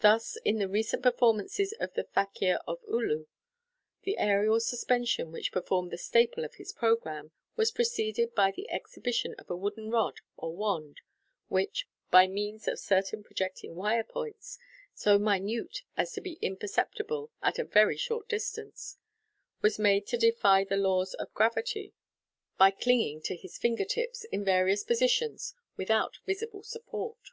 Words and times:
Thus, 0.00 0.38
in 0.46 0.56
the 0.60 0.66
recent 0.66 1.02
performances 1.02 1.72
of 1.78 1.92
the 1.92 2.04
Fakir 2.04 2.58
of 2.66 2.80
Oolu, 2.88 3.26
the 4.04 4.16
aerial 4.16 4.60
suspension, 4.60 5.30
which 5.30 5.50
formed 5.50 5.90
the 5.90 5.98
staple 5.98 6.42
of 6.42 6.54
his 6.54 6.72
programme, 6.72 7.30
was 7.54 7.70
pr 7.70 7.82
eceded 7.82 8.34
by 8.34 8.50
the 8.50 8.70
exhibition 8.70 9.34
of 9.38 9.50
a 9.50 9.56
wooden 9.58 9.90
rod 9.90 10.20
or 10.38 10.56
wand 10.56 11.02
which 11.48 11.86
(by 12.10 12.26
means 12.28 12.66
of 12.66 12.78
certain 12.78 13.22
projecting 13.22 13.74
wire 13.76 14.04
points, 14.04 14.58
so 14.94 15.18
minute 15.18 15.82
as 15.98 16.12
to 16.12 16.22
be 16.22 16.38
imperceptible 16.40 17.30
at 17.42 17.58
a 17.58 17.64
very 17.64 17.98
short 17.98 18.26
distance), 18.26 18.96
was 19.60 19.78
made 19.78 20.06
to 20.06 20.16
defy 20.16 20.64
the 20.64 20.78
laws 20.78 21.12
of 21.12 21.34
gravity 21.34 21.92
by 22.56 22.70
clinging 22.70 23.20
to 23.20 23.36
his 23.36 23.58
finger 23.58 23.84
tips 23.84 24.24
in 24.32 24.42
various 24.42 24.82
positions 24.82 25.52
without 25.76 26.20
visible 26.24 26.62
support. 26.62 27.32